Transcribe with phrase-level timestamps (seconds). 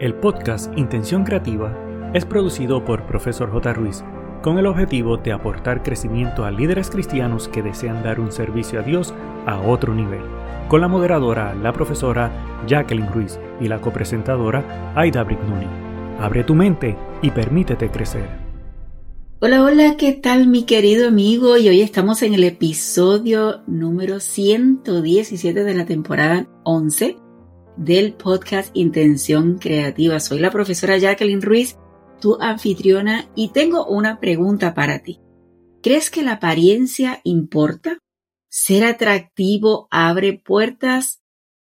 [0.00, 1.76] El podcast Intención Creativa
[2.14, 3.74] es producido por Profesor J.
[3.74, 4.02] Ruiz
[4.42, 8.82] con el objetivo de aportar crecimiento a líderes cristianos que desean dar un servicio a
[8.82, 9.12] Dios
[9.44, 10.22] a otro nivel,
[10.68, 12.32] con la moderadora, la profesora
[12.66, 15.66] Jacqueline Ruiz y la copresentadora Aida Brignoni.
[16.18, 18.26] Abre tu mente y permítete crecer.
[19.40, 21.58] Hola, hola, ¿qué tal mi querido amigo?
[21.58, 27.18] Y hoy estamos en el episodio número 117 de la temporada 11
[27.76, 30.20] del podcast Intención Creativa.
[30.20, 31.76] Soy la profesora Jacqueline Ruiz,
[32.20, 35.20] tu anfitriona, y tengo una pregunta para ti.
[35.82, 37.98] ¿Crees que la apariencia importa?
[38.48, 41.20] ¿Ser atractivo abre puertas?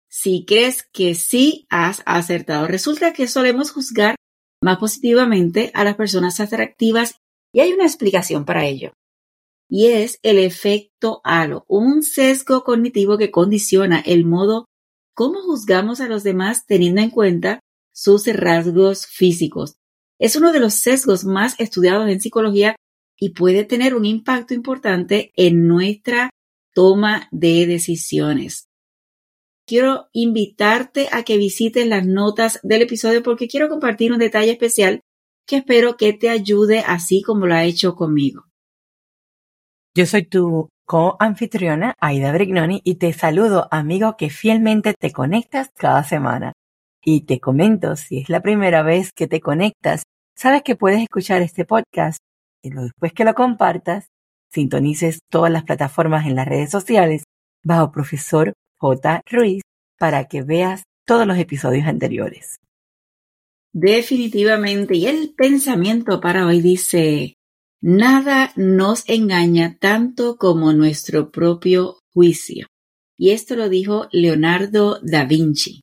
[0.09, 2.69] Si crees que sí, has acertado.
[2.69, 4.15] Resulta que solemos juzgar
[4.63, 7.17] más positivamente a las personas atractivas
[7.53, 8.93] y hay una explicación para ello.
[9.69, 14.67] Y es el efecto halo, un sesgo cognitivo que condiciona el modo
[15.17, 17.61] cómo juzgamos a los demás teniendo en cuenta
[17.93, 19.77] sus rasgos físicos.
[20.21, 22.77] Es uno de los sesgos más estudiados en psicología
[23.19, 26.29] y puede tener un impacto importante en nuestra
[26.75, 28.69] toma de decisiones.
[29.67, 35.01] Quiero invitarte a que visites las notas del episodio porque quiero compartir un detalle especial
[35.47, 38.45] que espero que te ayude así como lo ha hecho conmigo.
[39.95, 46.05] Yo soy tu co-anfitriona Aida Brignoni y te saludo amigo que fielmente te conectas cada
[46.05, 46.53] semana.
[47.05, 50.05] Y te comento, si es la primera vez que te conectas,
[50.37, 52.19] sabes que puedes escuchar este podcast
[52.63, 54.07] y después que lo compartas,
[54.51, 57.25] sintonices todas las plataformas en las redes sociales
[57.65, 59.23] bajo profesor J.
[59.31, 59.63] Ruiz
[59.99, 62.57] para que veas todos los episodios anteriores.
[63.73, 64.95] Definitivamente.
[64.95, 67.36] Y el pensamiento para hoy dice,
[67.83, 72.69] Nada nos engaña tanto como nuestro propio juicio.
[73.19, 75.83] Y esto lo dijo Leonardo da Vinci.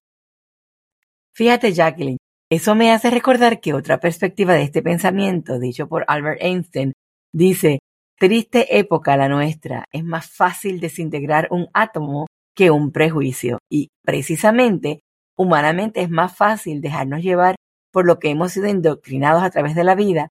[1.34, 2.18] Fíjate, Jacqueline,
[2.50, 6.94] eso me hace recordar que otra perspectiva de este pensamiento, dicho por Albert Einstein,
[7.32, 7.80] dice,
[8.20, 13.60] triste época la nuestra, es más fácil desintegrar un átomo que un prejuicio.
[13.70, 15.02] Y precisamente,
[15.38, 17.56] humanamente es más fácil dejarnos llevar
[17.92, 20.30] por lo que hemos sido indoctrinados a través de la vida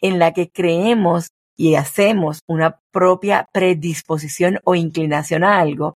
[0.00, 5.94] en la que creemos y hacemos una propia predisposición o inclinación a algo,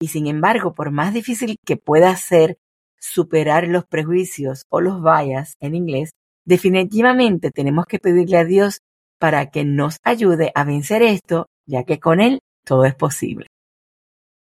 [0.00, 2.58] y sin embargo, por más difícil que pueda ser
[3.00, 6.10] superar los prejuicios o los bias en inglés,
[6.44, 8.80] definitivamente tenemos que pedirle a Dios
[9.18, 13.46] para que nos ayude a vencer esto, ya que con Él todo es posible.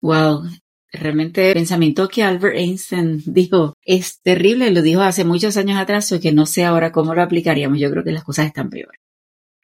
[0.02, 0.44] Wow,
[0.92, 6.10] realmente el pensamiento que Albert Einstein dijo es terrible, lo dijo hace muchos años atrás,
[6.12, 8.98] o que no sé ahora cómo lo aplicaríamos, yo creo que las cosas están peores.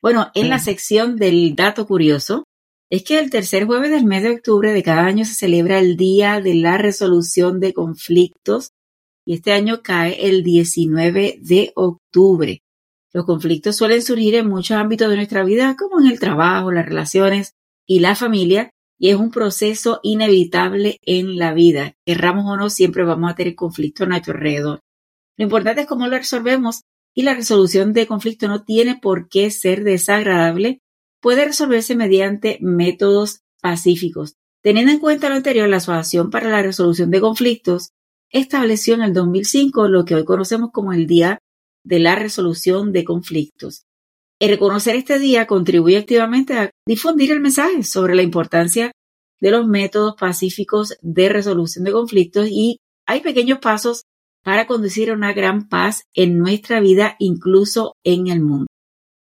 [0.02, 2.44] Bueno, en la sección del dato curioso,
[2.90, 5.96] es que el tercer jueves del mes de octubre de cada año se celebra el
[5.96, 8.70] Día de la Resolución de Conflictos
[9.24, 12.60] y este año cae el 19 de octubre.
[13.12, 16.84] Los conflictos suelen surgir en muchos ámbitos de nuestra vida, como en el trabajo, las
[16.84, 17.54] relaciones
[17.86, 18.70] y la familia,
[19.04, 21.94] y es un proceso inevitable en la vida.
[22.06, 24.80] Querramos o no, siempre vamos a tener conflictos a nuestro alrededor.
[25.36, 29.50] Lo importante es cómo lo resolvemos y la resolución de conflicto no tiene por qué
[29.50, 30.80] ser desagradable,
[31.20, 34.36] puede resolverse mediante métodos pacíficos.
[34.62, 37.90] Teniendo en cuenta lo anterior, la Asociación para la Resolución de Conflictos
[38.30, 41.40] estableció en el 2005 lo que hoy conocemos como el Día
[41.84, 43.83] de la Resolución de Conflictos.
[44.40, 48.92] El reconocer este día contribuye activamente a difundir el mensaje sobre la importancia
[49.40, 54.04] de los métodos pacíficos de resolución de conflictos y hay pequeños pasos
[54.42, 58.66] para conducir a una gran paz en nuestra vida, incluso en el mundo.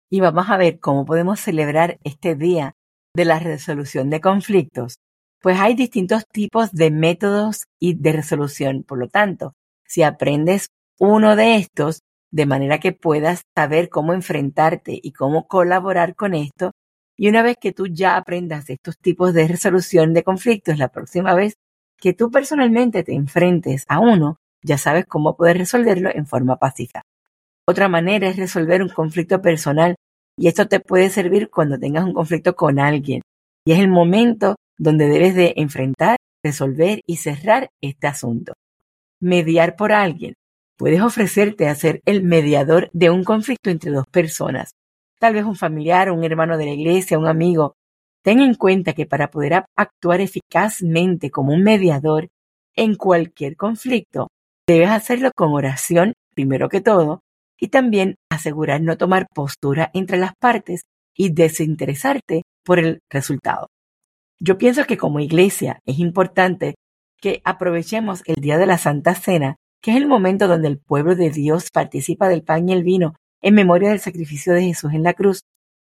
[0.09, 2.73] Y vamos a ver cómo podemos celebrar este día
[3.15, 4.95] de la resolución de conflictos.
[5.41, 8.83] Pues hay distintos tipos de métodos y de resolución.
[8.83, 9.53] Por lo tanto,
[9.85, 10.67] si aprendes
[10.99, 12.01] uno de estos,
[12.35, 16.73] de manera que puedas saber cómo enfrentarte y cómo colaborar con esto.
[17.15, 21.33] Y una vez que tú ya aprendas estos tipos de resolución de conflictos, la próxima
[21.33, 21.55] vez
[21.97, 27.03] que tú personalmente te enfrentes a uno, ya sabes cómo poder resolverlo en forma pacífica.
[27.65, 29.95] Otra manera es resolver un conflicto personal
[30.37, 33.21] y esto te puede servir cuando tengas un conflicto con alguien.
[33.65, 38.55] Y es el momento donde debes de enfrentar, resolver y cerrar este asunto.
[39.21, 40.33] Mediar por alguien.
[40.77, 44.71] Puedes ofrecerte a ser el mediador de un conflicto entre dos personas,
[45.19, 47.75] tal vez un familiar, un hermano de la iglesia, un amigo.
[48.23, 52.27] Ten en cuenta que para poder actuar eficazmente como un mediador
[52.75, 54.27] en cualquier conflicto,
[54.67, 57.21] debes hacerlo con oración primero que todo
[57.57, 60.81] y también asegurar no tomar postura entre las partes
[61.15, 63.69] y desinteresarte por el resultado.
[64.39, 66.75] Yo pienso que como iglesia es importante
[67.21, 69.55] que aprovechemos el día de la Santa Cena
[69.85, 73.13] que es el momento donde el pueblo de Dios participa del pan y el vino
[73.43, 75.41] en memoria del sacrificio de Jesús en la cruz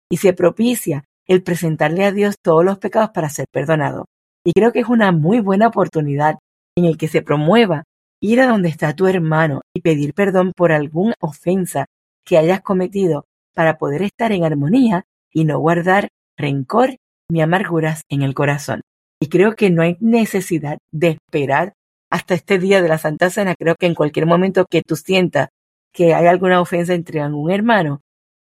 [0.09, 4.05] y se propicia el presentarle a Dios todos los pecados para ser perdonado.
[4.45, 6.39] Y creo que es una muy buena oportunidad
[6.77, 7.83] en el que se promueva
[8.21, 11.87] ir a donde está tu hermano y pedir perdón por alguna ofensa
[12.25, 16.06] que hayas cometido para poder estar en armonía y no guardar
[16.37, 16.99] rencor
[17.29, 18.81] ni amarguras en el corazón.
[19.21, 21.73] Y creo que no hay necesidad de esperar
[22.10, 23.55] hasta este día de la Santa Cena.
[23.56, 25.49] Creo que en cualquier momento que tú sientas
[25.93, 28.00] que hay alguna ofensa entre algún hermano,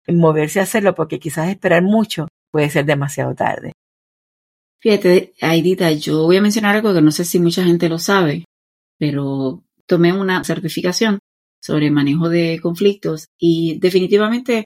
[0.09, 3.73] moverse a hacerlo porque quizás esperar mucho puede ser demasiado tarde.
[4.81, 8.45] Fíjate, Aidita, yo voy a mencionar algo que no sé si mucha gente lo sabe,
[8.99, 11.21] pero tomé una certificación
[11.61, 14.65] sobre manejo de conflictos y definitivamente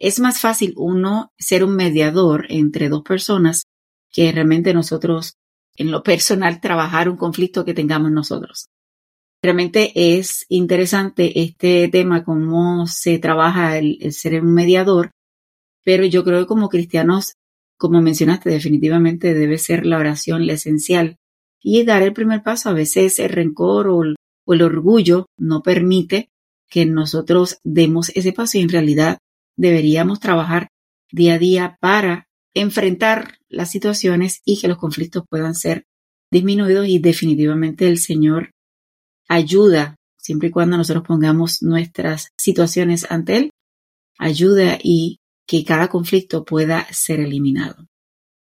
[0.00, 3.64] es más fácil uno ser un mediador entre dos personas
[4.10, 5.34] que realmente nosotros
[5.76, 8.66] en lo personal trabajar un conflicto que tengamos nosotros.
[9.42, 15.10] Realmente es interesante este tema, cómo se trabaja el, ser un mediador,
[15.84, 17.34] pero yo creo que como cristianos,
[17.76, 21.16] como mencionaste, definitivamente debe ser la oración la esencial
[21.60, 22.68] y dar el primer paso.
[22.68, 26.30] A veces el rencor o el orgullo no permite
[26.68, 29.18] que nosotros demos ese paso y en realidad
[29.56, 30.68] deberíamos trabajar
[31.10, 35.86] día a día para enfrentar las situaciones y que los conflictos puedan ser
[36.30, 38.50] disminuidos y definitivamente el Señor
[39.28, 43.50] ayuda siempre y cuando nosotros pongamos nuestras situaciones ante Él,
[44.18, 47.86] ayuda y que cada conflicto pueda ser eliminado.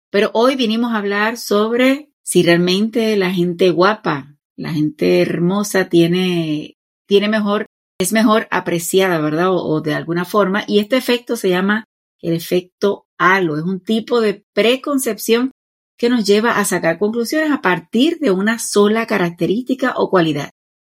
[0.09, 6.77] Pero hoy vinimos a hablar sobre si realmente la gente guapa, la gente hermosa tiene,
[7.07, 7.67] tiene mejor
[7.99, 9.49] es mejor apreciada, ¿verdad?
[9.51, 10.63] O, de alguna forma.
[10.67, 11.85] Y este efecto se llama
[12.21, 13.57] el efecto halo.
[13.57, 15.51] Es un tipo de preconcepción
[15.97, 20.51] que nos lleva a sacar conclusiones a partir de una sola característica o cualidad.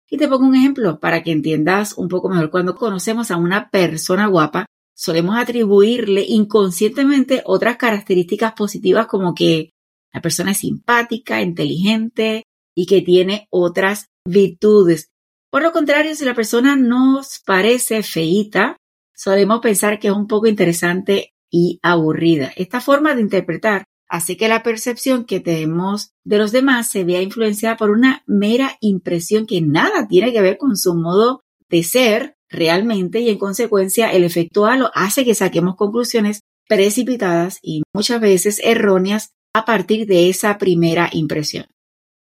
[0.08, 2.50] Y te pongo un ejemplo para que entiendas un poco mejor.
[2.50, 9.70] Cuando conocemos a una persona guapa, solemos atribuirle inconscientemente otras características positivas como que
[10.12, 12.44] la persona es simpática, inteligente
[12.76, 15.08] y que tiene otras virtudes.
[15.50, 18.76] Por lo contrario, si la persona nos parece feíta,
[19.14, 22.52] solemos pensar que es un poco interesante y aburrida.
[22.56, 27.22] Esta forma de interpretar hace que la percepción que tenemos de los demás se vea
[27.22, 32.34] influenciada por una mera impresión que nada tiene que ver con su modo de ser
[32.50, 38.60] realmente y en consecuencia el efecto halo hace que saquemos conclusiones precipitadas y muchas veces
[38.62, 41.66] erróneas a partir de esa primera impresión.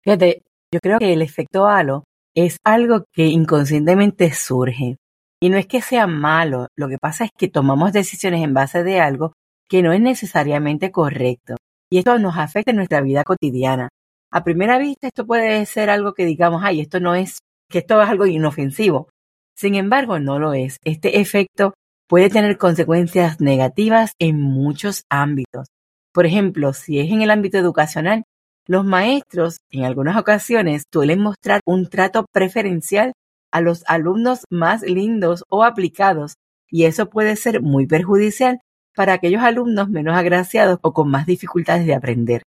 [0.05, 0.43] Fíjate,
[0.73, 4.96] yo creo que el efecto halo es algo que inconscientemente surge.
[5.43, 8.85] Y no es que sea malo, lo que pasa es que tomamos decisiones en base
[8.85, 9.33] de algo
[9.69, 11.56] que no es necesariamente correcto.
[11.91, 13.89] Y esto nos afecta en nuestra vida cotidiana.
[14.31, 18.00] A primera vista esto puede ser algo que digamos, ay, esto no es, que esto
[18.00, 19.09] es algo inofensivo.
[19.56, 20.77] Sin embargo, no lo es.
[20.85, 21.75] Este efecto
[22.09, 25.67] puede tener consecuencias negativas en muchos ámbitos.
[26.12, 28.23] Por ejemplo, si es en el ámbito educacional,
[28.69, 33.12] los maestros, en algunas ocasiones, suelen mostrar un trato preferencial
[33.52, 36.34] a los alumnos más lindos o aplicados,
[36.69, 38.60] y eso puede ser muy perjudicial
[38.94, 42.43] para aquellos alumnos menos agraciados o con más dificultades de aprender.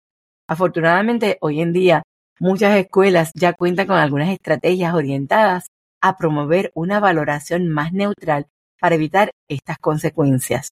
[0.47, 2.03] Afortunadamente, hoy en día,
[2.39, 5.67] muchas escuelas ya cuentan con algunas estrategias orientadas
[6.01, 8.47] a promover una valoración más neutral
[8.79, 10.69] para evitar estas consecuencias.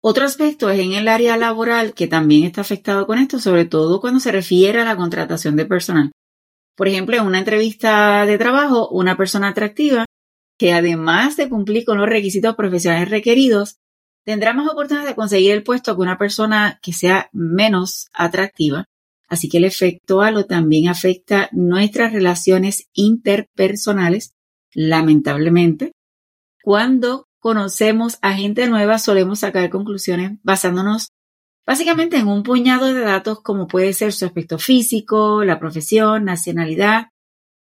[0.00, 4.00] Otro aspecto es en el área laboral que también está afectado con esto, sobre todo
[4.00, 6.12] cuando se refiere a la contratación de personal.
[6.78, 10.04] Por ejemplo, en una entrevista de trabajo, una persona atractiva
[10.56, 13.78] que además de cumplir con los requisitos profesionales requeridos,
[14.24, 18.84] tendrá más oportunidades de conseguir el puesto que una persona que sea menos atractiva.
[19.28, 24.34] Así que el efecto halo también afecta nuestras relaciones interpersonales,
[24.72, 25.90] lamentablemente.
[26.62, 31.08] Cuando conocemos a gente nueva, solemos sacar conclusiones basándonos
[31.68, 37.08] básicamente en un puñado de datos como puede ser su aspecto físico, la profesión, nacionalidad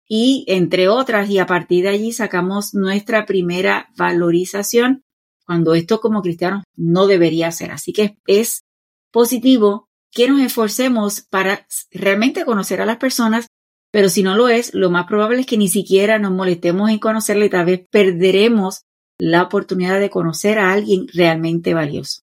[0.07, 5.03] y entre otras y a partir de allí sacamos nuestra primera valorización
[5.45, 7.69] cuando esto como cristianos no debería ser.
[7.69, 8.63] Así que es
[9.11, 13.45] positivo que nos esforcemos para realmente conocer a las personas,
[13.91, 16.97] pero si no lo es, lo más probable es que ni siquiera nos molestemos en
[16.97, 18.81] conocerle y tal vez perderemos
[19.19, 22.23] la oportunidad de conocer a alguien realmente valioso.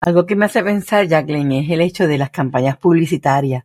[0.00, 3.64] Algo que me hace pensar, Jacqueline, es el hecho de las campañas publicitarias,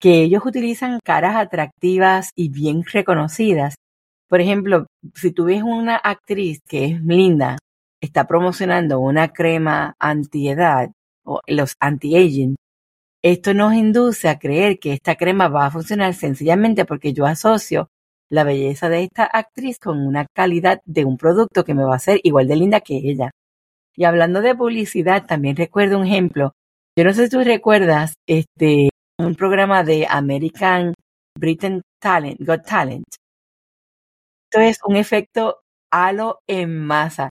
[0.00, 3.76] que ellos utilizan caras atractivas y bien reconocidas.
[4.28, 7.58] Por ejemplo, si tú ves una actriz que es linda,
[8.00, 10.90] está promocionando una crema antiedad
[11.24, 12.56] o los anti-aging,
[13.22, 17.88] esto nos induce a creer que esta crema va a funcionar sencillamente porque yo asocio
[18.30, 21.96] la belleza de esta actriz con una calidad de un producto que me va a
[21.96, 23.30] hacer igual de linda que ella.
[23.98, 26.54] Y hablando de publicidad, también recuerdo un ejemplo.
[26.96, 30.94] Yo no sé si tú recuerdas este un programa de American
[31.36, 33.04] Britain Talent, Got Talent.
[34.44, 37.30] Esto es un efecto halo en masa.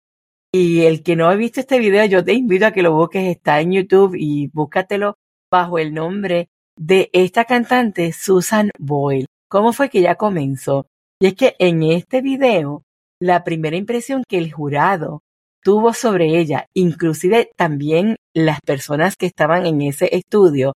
[0.54, 3.24] Y el que no ha visto este video, yo te invito a que lo busques,
[3.24, 5.16] está en YouTube y búscatelo
[5.50, 9.28] bajo el nombre de esta cantante Susan Boyle.
[9.50, 10.86] ¿Cómo fue que ella comenzó?
[11.22, 12.84] Y es que en este video,
[13.22, 15.22] la primera impresión que el jurado
[15.64, 20.74] tuvo sobre ella, inclusive también las personas que estaban en ese estudio,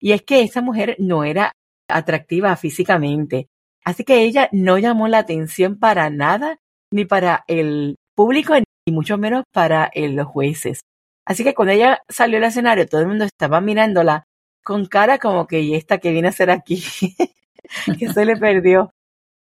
[0.00, 1.52] y es que esa mujer no era
[1.88, 3.48] atractiva físicamente.
[3.84, 6.58] Así que ella no llamó la atención para nada,
[6.90, 10.80] ni para el público, ni mucho menos para los jueces.
[11.24, 14.24] Así que cuando ella salió al escenario, todo el mundo estaba mirándola
[14.64, 16.82] con cara como que, ¿y esta que viene a hacer aquí?
[17.98, 18.90] que se le perdió.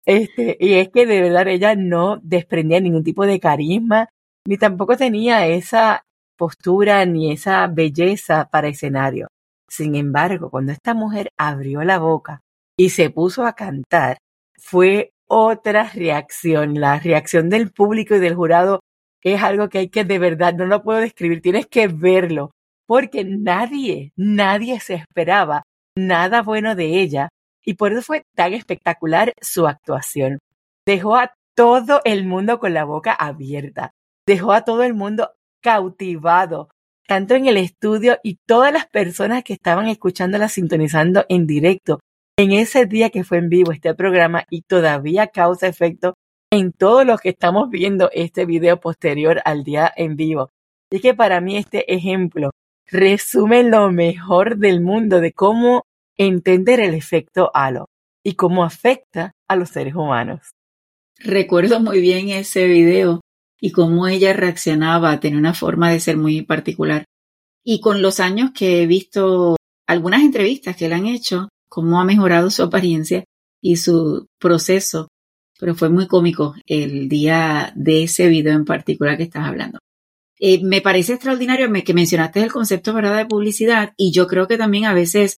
[0.05, 4.09] Este, y es que de verdad ella no desprendía ningún tipo de carisma,
[4.47, 6.03] ni tampoco tenía esa
[6.37, 9.27] postura ni esa belleza para escenario.
[9.69, 12.39] Sin embargo, cuando esta mujer abrió la boca
[12.77, 14.19] y se puso a cantar,
[14.57, 16.79] fue otra reacción.
[16.79, 18.79] La reacción del público y del jurado
[19.21, 22.51] es algo que hay que de verdad, no lo puedo describir, tienes que verlo,
[22.85, 25.63] porque nadie, nadie se esperaba
[25.97, 27.27] nada bueno de ella
[27.65, 30.39] y por eso fue tan espectacular su actuación.
[30.85, 33.91] Dejó a todo el mundo con la boca abierta,
[34.27, 35.31] dejó a todo el mundo
[35.61, 36.69] cautivado,
[37.07, 41.99] tanto en el estudio y todas las personas que estaban escuchándola sintonizando en directo
[42.37, 46.13] en ese día que fue en vivo este programa y todavía causa efecto
[46.51, 50.51] en todos los que estamos viendo este video posterior al día en vivo.
[50.91, 52.51] Y que para mí este ejemplo
[52.85, 55.83] resume lo mejor del mundo de cómo
[56.15, 57.85] entender el efecto halo
[58.23, 60.51] y cómo afecta a los seres humanos.
[61.19, 63.21] Recuerdo muy bien ese video
[63.59, 67.05] y cómo ella reaccionaba, tenía una forma de ser muy particular.
[67.63, 69.55] Y con los años que he visto
[69.87, 73.23] algunas entrevistas que le han hecho, cómo ha mejorado su apariencia
[73.61, 75.07] y su proceso,
[75.59, 79.79] pero fue muy cómico el día de ese video en particular que estás hablando.
[80.39, 83.17] Eh, me parece extraordinario que mencionaste el concepto ¿verdad?
[83.17, 85.39] de publicidad y yo creo que también a veces,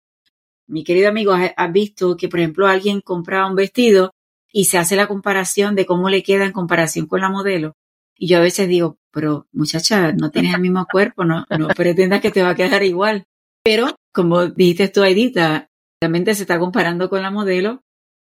[0.66, 4.12] mi querido amigo, has visto que, por ejemplo, alguien compra un vestido
[4.52, 7.76] y se hace la comparación de cómo le queda en comparación con la modelo
[8.18, 12.22] y yo a veces digo, pero muchacha, no tienes el mismo cuerpo, no, no pretendas
[12.22, 13.26] que te va a quedar igual.
[13.64, 15.70] Pero, como dijiste tú, Aidita,
[16.02, 17.82] realmente se está comparando con la modelo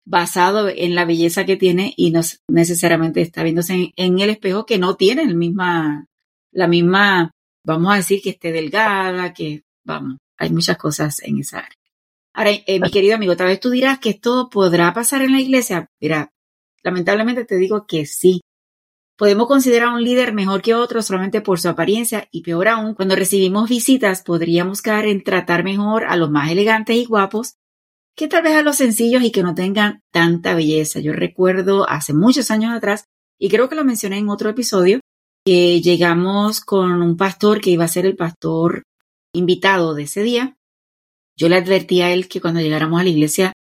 [0.06, 4.78] basado en la belleza que tiene y no necesariamente está viéndose en, el espejo que
[4.78, 6.06] no tiene el misma,
[6.52, 7.32] la misma,
[7.64, 11.76] vamos a decir que esté delgada, que, vamos, hay muchas cosas en esa área.
[12.32, 15.40] Ahora, eh, mi querido amigo, tal vez tú dirás que esto podrá pasar en la
[15.40, 15.90] iglesia.
[16.00, 16.32] Mira,
[16.82, 18.42] lamentablemente te digo que sí.
[19.16, 22.94] Podemos considerar a un líder mejor que otro solamente por su apariencia y peor aún,
[22.94, 27.56] cuando recibimos visitas podríamos caer en tratar mejor a los más elegantes y guapos
[28.16, 31.00] que tal vez a los sencillos y que no tengan tanta belleza.
[31.00, 33.04] Yo recuerdo hace muchos años atrás,
[33.38, 35.00] y creo que lo mencioné en otro episodio,
[35.44, 38.82] que llegamos con un pastor que iba a ser el pastor
[39.34, 40.56] invitado de ese día.
[41.36, 43.52] Yo le advertí a él que cuando llegáramos a la iglesia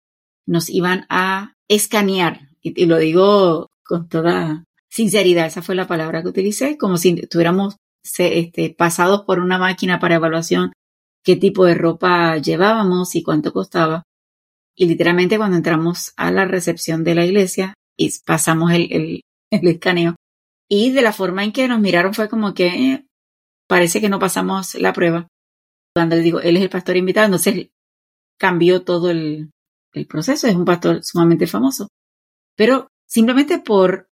[0.47, 4.63] nos iban a escanear, y, lo digo con toda
[4.95, 7.75] sinceridad, esa fue la palabra que utilicé, como si estuviéramos
[8.17, 10.71] este, pasados por una máquina para evaluación
[11.21, 14.03] qué tipo de ropa llevábamos y cuánto costaba.
[14.73, 19.21] Y literalmente cuando entramos a la recepción de la iglesia y pasamos el,
[19.51, 20.15] escaneo
[20.69, 23.05] y de la forma en que nos miraron fue como que eh,
[23.67, 25.27] parece que no pasamos la prueba.
[25.93, 27.67] Cuando le digo, él es el pastor invitado, entonces
[28.39, 29.51] cambió todo el
[30.07, 31.89] proceso, es un pastor sumamente famoso.
[32.55, 34.07] Pero simplemente por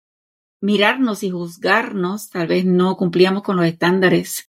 [0.61, 4.49] mirarnos y juzgarnos, tal vez no cumplíamos con los estándares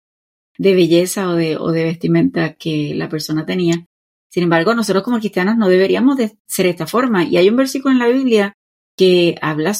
[0.57, 3.85] de belleza o de, vestimenta que la persona tenía.
[4.29, 7.23] Sin embargo, nosotros como cristianos no deberíamos de ser de esta forma.
[7.23, 8.53] Y hay un versículo en la Biblia
[8.97, 9.73] que habla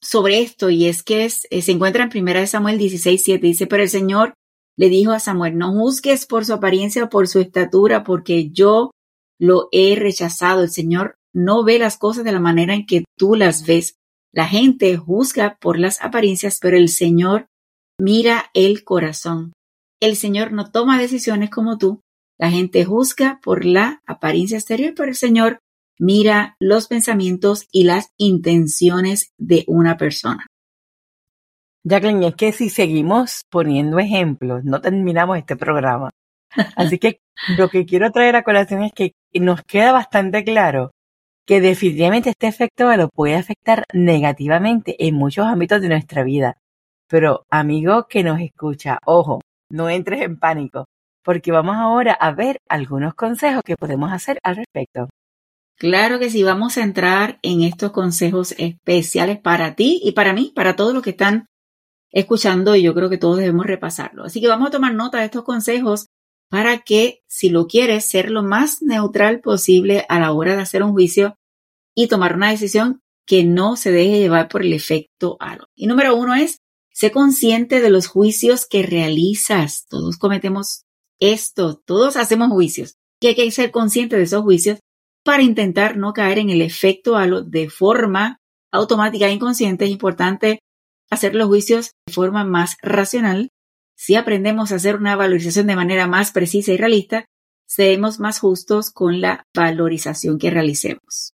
[0.00, 3.46] sobre esto y es que es, eh, se encuentra en 1 Samuel 16, 7.
[3.46, 4.34] Dice, pero el Señor
[4.76, 8.90] le dijo a Samuel, no juzgues por su apariencia o por su estatura, porque yo
[9.38, 10.62] lo he rechazado.
[10.62, 13.96] El Señor no ve las cosas de la manera en que tú las ves.
[14.36, 17.46] La gente juzga por las apariencias, pero el Señor
[17.98, 19.54] mira el corazón.
[19.98, 22.02] El Señor no toma decisiones como tú.
[22.38, 25.60] La gente juzga por la apariencia exterior, pero el Señor
[25.98, 30.46] mira los pensamientos y las intenciones de una persona.
[31.88, 36.10] Jacqueline, es que si seguimos poniendo ejemplos, no terminamos este programa.
[36.76, 37.20] Así que
[37.56, 40.90] lo que quiero traer a colación es que nos queda bastante claro
[41.46, 46.58] que definitivamente este efecto lo puede afectar negativamente en muchos ámbitos de nuestra vida.
[47.08, 50.86] Pero amigo que nos escucha, ojo, no entres en pánico,
[51.22, 55.08] porque vamos ahora a ver algunos consejos que podemos hacer al respecto.
[55.78, 60.52] Claro que sí, vamos a entrar en estos consejos especiales para ti y para mí,
[60.54, 61.46] para todos los que están
[62.10, 64.24] escuchando y yo creo que todos debemos repasarlo.
[64.24, 66.06] Así que vamos a tomar nota de estos consejos
[66.48, 70.82] para que, si lo quieres, ser lo más neutral posible a la hora de hacer
[70.82, 71.36] un juicio
[71.94, 75.68] y tomar una decisión que no se deje llevar por el efecto halo.
[75.74, 76.60] Y número uno es,
[76.92, 79.86] sé consciente de los juicios que realizas.
[79.88, 80.84] Todos cometemos
[81.20, 82.94] esto, todos hacemos juicios.
[83.20, 84.78] Y hay que ser consciente de esos juicios
[85.24, 88.38] para intentar no caer en el efecto halo de forma
[88.70, 89.86] automática e inconsciente.
[89.86, 90.60] Es importante
[91.10, 93.50] hacer los juicios de forma más racional.
[93.96, 97.26] Si aprendemos a hacer una valorización de manera más precisa y realista,
[97.66, 101.32] seremos más justos con la valorización que realicemos.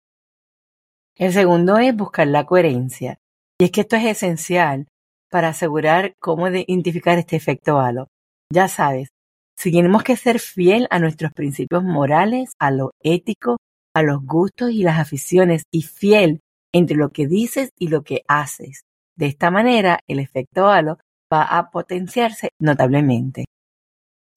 [1.16, 3.20] El segundo es buscar la coherencia.
[3.60, 4.88] Y es que esto es esencial
[5.30, 8.08] para asegurar cómo identificar este efecto halo.
[8.52, 9.10] Ya sabes,
[9.56, 13.58] si tenemos que ser fiel a nuestros principios morales, a lo ético,
[13.96, 16.40] a los gustos y las aficiones y fiel
[16.74, 18.82] entre lo que dices y lo que haces.
[19.16, 21.00] De esta manera, el efecto halo
[21.32, 23.46] va a potenciarse notablemente.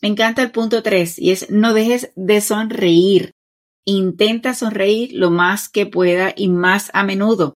[0.03, 3.33] Me encanta el punto 3 y es no dejes de sonreír.
[3.85, 7.55] Intenta sonreír lo más que pueda y más a menudo.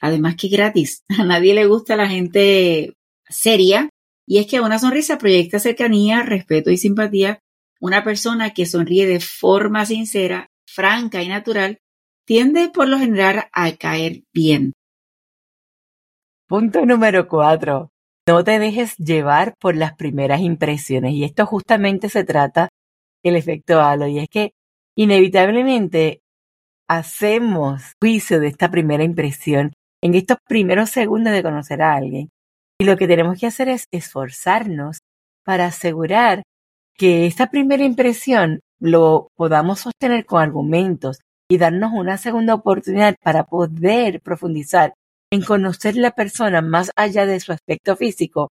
[0.00, 1.02] Además que gratis.
[1.18, 2.94] A nadie le gusta la gente
[3.28, 3.88] seria
[4.26, 7.40] y es que una sonrisa proyecta cercanía, respeto y simpatía.
[7.80, 11.78] Una persona que sonríe de forma sincera franca y natural,
[12.24, 14.72] tiende por lo general a caer bien.
[16.46, 17.90] Punto número cuatro.
[18.28, 21.12] No te dejes llevar por las primeras impresiones.
[21.12, 22.68] Y esto justamente se trata
[23.24, 24.06] el efecto halo.
[24.06, 24.52] Y es que
[24.96, 26.20] inevitablemente
[26.88, 32.30] hacemos juicio de esta primera impresión en estos primeros segundos de conocer a alguien.
[32.78, 34.98] Y lo que tenemos que hacer es esforzarnos
[35.44, 36.42] para asegurar
[36.96, 41.18] que esta primera impresión lo podamos sostener con argumentos
[41.48, 44.94] y darnos una segunda oportunidad para poder profundizar
[45.32, 48.50] en conocer la persona más allá de su aspecto físico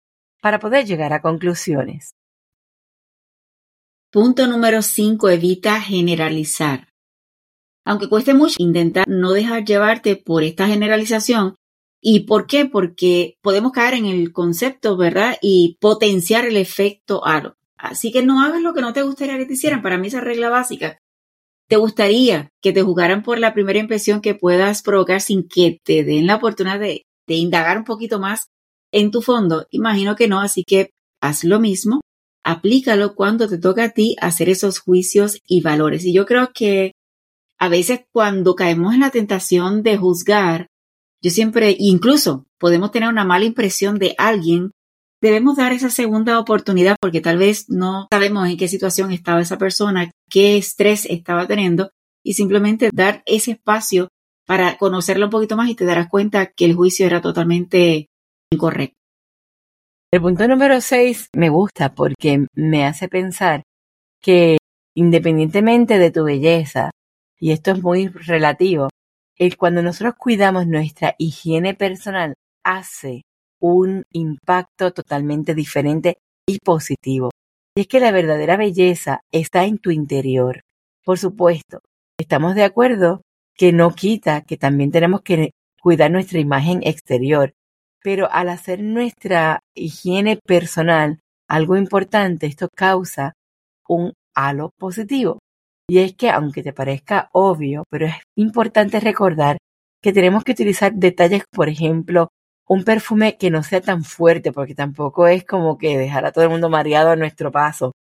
[0.42, 2.16] para poder llegar a conclusiones.
[4.12, 5.30] Punto número 5.
[5.30, 6.90] Evita generalizar.
[7.86, 11.56] Aunque cueste mucho, intentar no dejar llevarte por esta generalización.
[12.02, 12.66] ¿Y por qué?
[12.66, 15.38] Porque podemos caer en el concepto, ¿verdad?
[15.42, 17.56] Y potenciar el efecto aro.
[17.78, 19.84] Así que no hagas lo que no te gustaría que te hicieran.
[19.84, 20.98] Para mí esa regla básica.
[21.70, 26.04] ¿Te gustaría que te jugaran por la primera impresión que puedas provocar sin que te
[26.04, 28.48] den la oportunidad de, de indagar un poquito más
[28.92, 29.66] en tu fondo?
[29.72, 32.02] Imagino que no, así que haz lo mismo,
[32.44, 36.06] aplícalo cuando te toca a ti hacer esos juicios y valores.
[36.06, 36.92] Y yo creo que
[37.60, 40.68] a veces cuando caemos en la tentación de juzgar,
[41.22, 44.72] yo siempre, incluso podemos tener una mala impresión de alguien
[45.24, 49.58] debemos dar esa segunda oportunidad porque tal vez no sabemos en qué situación estaba esa
[49.58, 51.92] persona, qué estrés estaba teniendo
[52.26, 54.10] y simplemente dar ese espacio
[54.46, 58.08] para conocerla un poquito más y te darás cuenta que el juicio era totalmente
[58.52, 58.98] incorrecto.
[60.12, 63.64] El punto número 6 me gusta porque me hace pensar
[64.22, 64.58] que
[64.94, 66.92] independientemente de tu belleza,
[67.40, 68.90] y esto es muy relativo,
[69.38, 72.34] el cuando nosotros cuidamos nuestra higiene personal
[72.66, 73.22] hace
[73.64, 77.32] un impacto totalmente diferente y positivo.
[77.76, 80.62] Y es que la verdadera belleza está en tu interior.
[81.06, 81.80] Por supuesto,
[82.20, 83.22] estamos de acuerdo
[83.56, 87.54] que no quita que también tenemos que cuidar nuestra imagen exterior,
[88.02, 93.34] pero al hacer nuestra higiene personal algo importante, esto causa
[93.88, 95.40] un halo positivo.
[95.88, 99.58] Y es que, aunque te parezca obvio, pero es importante recordar
[100.02, 102.28] que tenemos que utilizar detalles, por ejemplo,
[102.68, 106.46] un perfume que no sea tan fuerte, porque tampoco es como que dejar a todo
[106.46, 107.94] el mundo mareado a nuestro paso.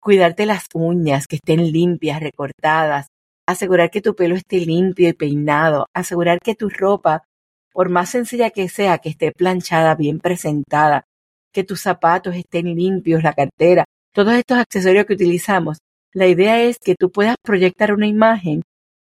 [0.00, 3.08] Cuidarte las uñas, que estén limpias, recortadas,
[3.46, 7.24] asegurar que tu pelo esté limpio y peinado, asegurar que tu ropa,
[7.72, 11.04] por más sencilla que sea, que esté planchada, bien presentada,
[11.52, 15.78] que tus zapatos estén limpios, la cartera, todos estos accesorios que utilizamos.
[16.12, 18.62] La idea es que tú puedas proyectar una imagen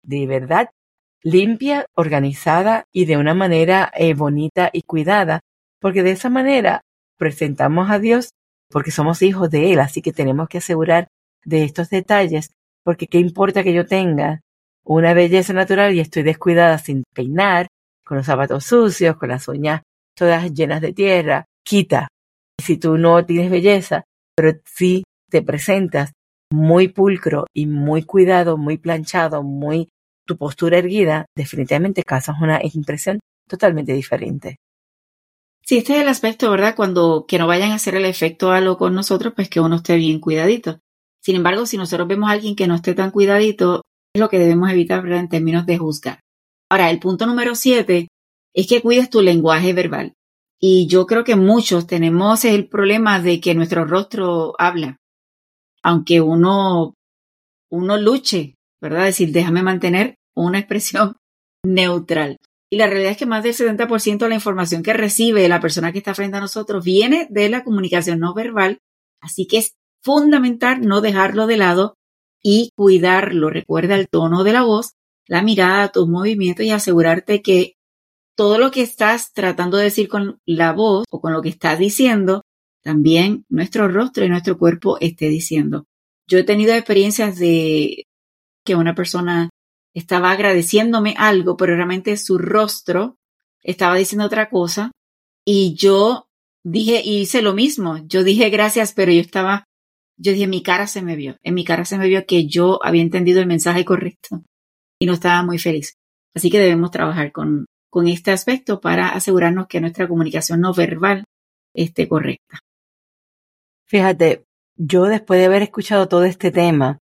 [0.02, 0.70] de verdad
[1.22, 5.40] limpia, organizada y de una manera eh, bonita y cuidada,
[5.80, 6.82] porque de esa manera
[7.16, 8.30] presentamos a Dios
[8.70, 11.08] porque somos hijos de Él, así que tenemos que asegurar
[11.44, 12.50] de estos detalles,
[12.84, 14.40] porque qué importa que yo tenga
[14.84, 17.66] una belleza natural y estoy descuidada sin peinar,
[18.04, 19.82] con los zapatos sucios, con las uñas
[20.16, 22.08] todas llenas de tierra, quita.
[22.60, 24.04] Si tú no tienes belleza,
[24.34, 26.12] pero si te presentas
[26.50, 29.88] muy pulcro y muy cuidado, muy planchado, muy
[30.28, 34.58] tu postura erguida, definitivamente causas una impresión totalmente diferente.
[35.64, 36.76] Sí, este es el aspecto, ¿verdad?
[36.76, 39.96] Cuando que no vayan a hacer el efecto algo con nosotros, pues que uno esté
[39.96, 40.80] bien cuidadito.
[41.20, 43.82] Sin embargo, si nosotros vemos a alguien que no esté tan cuidadito,
[44.14, 45.20] es lo que debemos evitar ¿verdad?
[45.20, 46.20] en términos de juzgar.
[46.70, 48.08] Ahora, el punto número siete
[48.54, 50.12] es que cuides tu lenguaje verbal.
[50.60, 54.96] Y yo creo que muchos tenemos el problema de que nuestro rostro habla.
[55.82, 56.94] Aunque uno,
[57.70, 59.04] uno luche, ¿verdad?
[59.04, 61.16] Decir, déjame mantener una expresión
[61.64, 62.38] neutral.
[62.70, 65.90] Y la realidad es que más del 70% de la información que recibe la persona
[65.90, 68.78] que está frente a nosotros viene de la comunicación no verbal.
[69.22, 71.94] Así que es fundamental no dejarlo de lado
[72.42, 73.48] y cuidarlo.
[73.48, 74.92] Recuerda el tono de la voz,
[75.26, 77.74] la mirada, tus movimientos y asegurarte que
[78.36, 81.78] todo lo que estás tratando de decir con la voz o con lo que estás
[81.78, 82.42] diciendo,
[82.84, 85.86] también nuestro rostro y nuestro cuerpo esté diciendo.
[86.28, 88.04] Yo he tenido experiencias de
[88.64, 89.50] que una persona
[89.98, 93.16] estaba agradeciéndome algo, pero realmente su rostro
[93.62, 94.92] estaba diciendo otra cosa.
[95.44, 96.28] Y yo
[96.64, 97.98] dije, y hice lo mismo.
[98.06, 99.64] Yo dije gracias, pero yo estaba,
[100.16, 101.36] yo dije, mi cara se me vio.
[101.42, 104.42] En mi cara se me vio que yo había entendido el mensaje correcto
[105.00, 105.94] y no estaba muy feliz.
[106.34, 111.24] Así que debemos trabajar con, con este aspecto para asegurarnos que nuestra comunicación no verbal
[111.74, 112.60] esté correcta.
[113.86, 114.44] Fíjate,
[114.76, 116.98] yo después de haber escuchado todo este tema,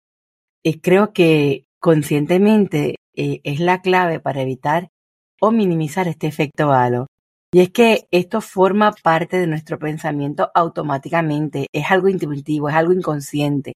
[0.63, 4.87] eh, creo que conscientemente eh, es la clave para evitar
[5.41, 7.07] o minimizar este efecto halo.
[7.51, 12.93] Y es que esto forma parte de nuestro pensamiento automáticamente, es algo intuitivo, es algo
[12.93, 13.73] inconsciente.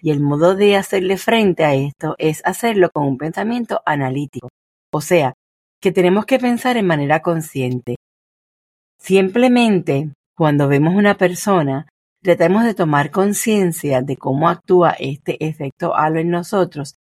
[0.00, 4.48] Y el modo de hacerle frente a esto es hacerlo con un pensamiento analítico.
[4.90, 5.34] O sea,
[5.82, 7.96] que tenemos que pensar en manera consciente.
[8.98, 11.88] Simplemente, cuando vemos una persona,
[12.22, 16.96] tratemos de tomar conciencia de cómo actúa este efecto halo en nosotros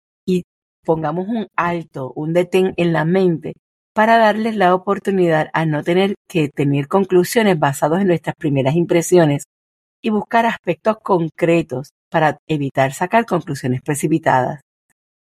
[0.84, 3.54] pongamos un alto, un detén en la mente
[3.94, 9.44] para darles la oportunidad a no tener que tener conclusiones basadas en nuestras primeras impresiones
[10.02, 14.60] y buscar aspectos concretos para evitar sacar conclusiones precipitadas.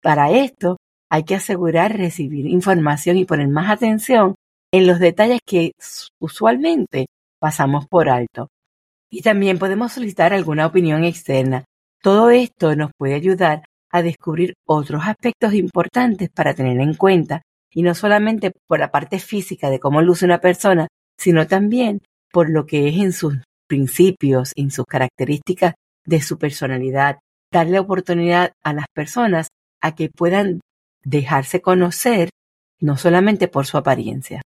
[0.02, 0.76] Para esto,
[1.10, 4.34] hay que asegurar recibir información y poner más atención
[4.72, 5.72] en los detalles que
[6.20, 7.06] usualmente
[7.40, 8.48] pasamos por alto.
[9.10, 11.64] Y también podemos solicitar alguna opinión externa.
[12.02, 17.83] Todo esto nos puede ayudar a descubrir otros aspectos importantes para tener en cuenta, y
[17.83, 22.01] no solamente por la parte física de cómo luce una persona, sino también
[22.33, 23.35] por lo que es en sus
[23.66, 25.74] principios, en sus características
[26.05, 27.18] de su personalidad,
[27.53, 29.48] darle oportunidad a las personas
[29.81, 30.61] a que puedan
[31.05, 32.31] dejarse conocer
[32.81, 34.42] no solamente por su apariencia.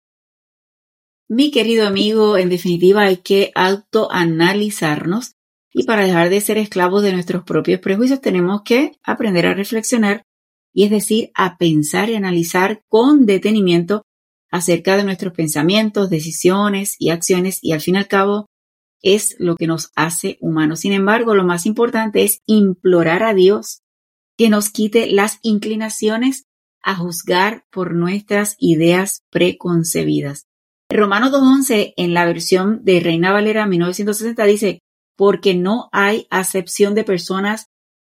[1.29, 5.33] Mi querido amigo, en definitiva hay que autoanalizarnos
[5.72, 10.24] y para dejar de ser esclavos de nuestros propios prejuicios tenemos que aprender a reflexionar
[10.72, 14.02] y es decir, a pensar y analizar con detenimiento
[14.50, 18.46] acerca de nuestros pensamientos, decisiones y acciones y al fin y al cabo
[19.02, 20.80] es lo que nos hace humanos.
[20.80, 23.83] Sin embargo, lo más importante es implorar a Dios
[24.37, 26.44] que nos quite las inclinaciones
[26.83, 30.46] a juzgar por nuestras ideas preconcebidas.
[30.88, 34.80] Romanos 2.11 en la versión de Reina Valera 1960 dice,
[35.20, 37.66] porque no hay acepción de personas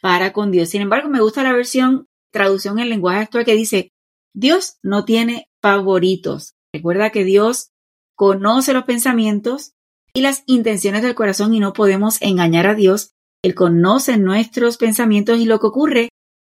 [0.00, 0.70] para con Dios.
[0.70, 3.92] Sin embargo, me gusta la versión traducción en lenguaje actual que dice,
[4.32, 6.54] Dios no tiene favoritos.
[6.72, 7.68] Recuerda que Dios
[8.16, 9.74] conoce los pensamientos
[10.14, 13.10] y las intenciones del corazón y no podemos engañar a Dios.
[13.42, 16.08] Él conoce nuestros pensamientos y lo que ocurre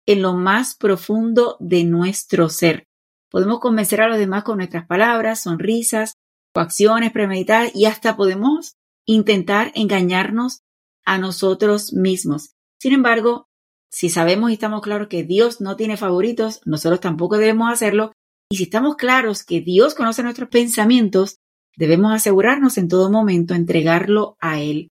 [0.05, 2.89] en lo más profundo de nuestro ser.
[3.31, 6.15] Podemos convencer a los demás con nuestras palabras, sonrisas,
[6.57, 8.75] acciones premeditadas y hasta podemos
[9.15, 10.61] intentar engañarnos
[11.05, 12.55] a nosotros mismos.
[12.79, 13.47] Sin embargo,
[13.91, 18.13] si sabemos y estamos claros que Dios no tiene favoritos, nosotros tampoco debemos hacerlo.
[18.51, 21.39] Y si estamos claros que Dios conoce nuestros pensamientos,
[21.77, 24.89] debemos asegurarnos en todo momento entregarlo a Él.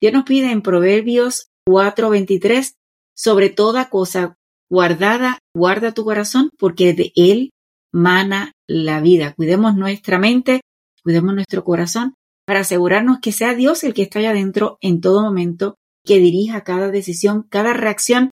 [0.00, 2.74] Dios nos pide en Proverbios 4:23,
[3.16, 4.36] sobre toda cosa
[4.70, 7.50] guardada, guarda tu corazón, porque de Él
[7.92, 9.34] mana la vida.
[9.34, 10.60] Cuidemos nuestra mente,
[11.02, 12.14] cuidemos nuestro corazón,
[12.46, 16.62] para asegurarnos que sea Dios el que está allá adentro en todo momento, que dirija
[16.62, 18.30] cada decisión, cada reacción,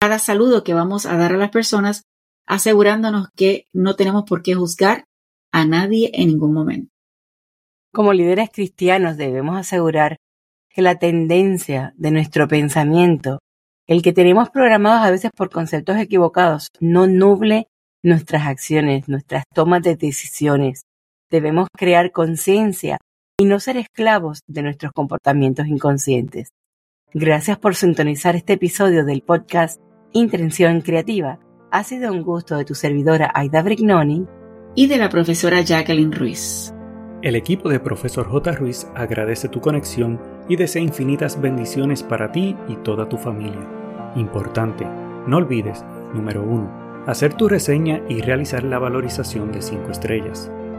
[0.00, 2.04] cada saludo que vamos a dar a las personas,
[2.46, 5.04] asegurándonos que no tenemos por qué juzgar
[5.52, 6.90] a nadie en ningún momento.
[7.92, 10.16] Como líderes cristianos debemos asegurar
[10.70, 13.40] que la tendencia de nuestro pensamiento,
[13.86, 17.66] el que tenemos programados a veces por conceptos equivocados, no nuble
[18.02, 20.82] nuestras acciones, nuestras tomas de decisiones.
[21.30, 22.98] Debemos crear conciencia
[23.40, 26.52] y no ser esclavos de nuestros comportamientos inconscientes.
[27.14, 29.80] Gracias por sintonizar este episodio del podcast
[30.12, 31.38] Intención Creativa
[31.70, 34.26] Ha sido un gusto de tu servidora Aida Brignoni
[34.74, 36.74] y de la profesora Jacqueline Ruiz.
[37.22, 38.52] El equipo de Profesor J.
[38.52, 43.66] Ruiz agradece tu conexión y desea infinitas bendiciones para ti y toda tu familia.
[44.16, 44.84] Importante,
[45.26, 50.52] no olvides, número 1, hacer tu reseña y realizar la valorización de 5 estrellas.